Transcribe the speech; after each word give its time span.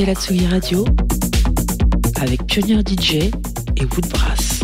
Écoutez 0.00 0.14
la 0.14 0.18
Tsugi 0.18 0.46
Radio 0.46 0.84
avec 2.22 2.46
Pioneer 2.46 2.82
DJ 2.82 3.30
et 3.76 3.84
Woodbrass. 3.84 4.60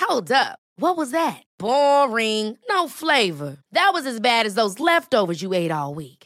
Hold 0.00 0.30
up. 0.30 0.58
What 0.78 0.98
was 0.98 1.12
that? 1.12 1.42
Boring. 1.58 2.58
No 2.68 2.86
flavor. 2.86 3.56
That 3.72 3.92
was 3.94 4.04
as 4.04 4.20
bad 4.20 4.44
as 4.44 4.54
those 4.54 4.78
leftovers 4.78 5.40
you 5.40 5.54
ate 5.54 5.70
all 5.70 5.94
week. 5.94 6.25